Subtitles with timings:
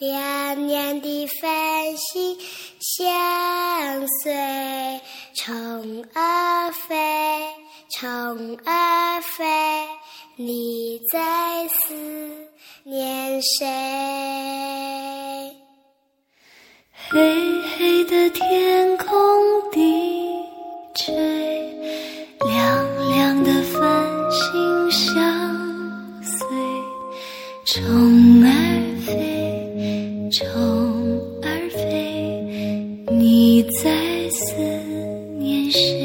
[0.00, 2.34] 亮亮的繁星
[2.80, 4.32] 相随
[5.34, 6.96] 虫儿飞
[7.90, 9.44] 虫儿飞
[10.36, 11.94] 你在思
[12.84, 13.66] 念谁
[17.10, 19.06] 黑黑的天空
[19.70, 20.34] 低
[20.94, 21.14] 垂
[22.46, 26.48] 亮亮的繁星相随
[27.66, 28.99] 虫儿
[30.40, 33.90] 虫儿飞你在
[34.30, 34.54] 思
[35.38, 35.99] 念谁？